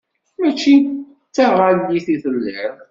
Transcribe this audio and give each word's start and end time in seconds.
Mačči 0.39 0.75
d 0.83 0.87
taɣallit 1.35 2.07
i 2.13 2.17
telliḍ? 2.23 2.73